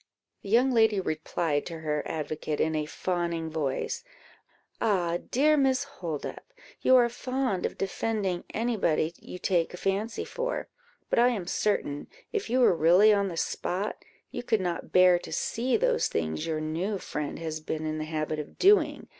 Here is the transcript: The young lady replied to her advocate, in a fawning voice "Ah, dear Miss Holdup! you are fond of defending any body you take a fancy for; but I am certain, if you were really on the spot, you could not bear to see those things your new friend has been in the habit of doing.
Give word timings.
The 0.41 0.49
young 0.49 0.71
lady 0.71 0.99
replied 0.99 1.63
to 1.67 1.81
her 1.81 2.01
advocate, 2.07 2.59
in 2.59 2.73
a 2.73 2.87
fawning 2.87 3.51
voice 3.51 4.03
"Ah, 4.81 5.19
dear 5.29 5.55
Miss 5.55 5.83
Holdup! 5.83 6.43
you 6.81 6.95
are 6.95 7.07
fond 7.07 7.67
of 7.67 7.77
defending 7.77 8.43
any 8.51 8.75
body 8.77 9.13
you 9.19 9.37
take 9.37 9.75
a 9.75 9.77
fancy 9.77 10.25
for; 10.25 10.69
but 11.11 11.19
I 11.19 11.27
am 11.27 11.45
certain, 11.45 12.07
if 12.33 12.49
you 12.49 12.61
were 12.61 12.75
really 12.75 13.13
on 13.13 13.27
the 13.27 13.37
spot, 13.37 14.03
you 14.31 14.41
could 14.41 14.59
not 14.59 14.91
bear 14.91 15.19
to 15.19 15.31
see 15.31 15.77
those 15.77 16.07
things 16.07 16.47
your 16.47 16.59
new 16.59 16.97
friend 16.97 17.37
has 17.37 17.59
been 17.59 17.85
in 17.85 17.99
the 17.99 18.05
habit 18.05 18.39
of 18.39 18.57
doing. 18.57 19.07